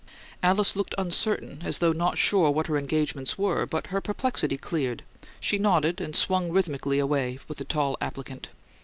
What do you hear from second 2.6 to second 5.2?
her engagements were; but her perplexity cleared;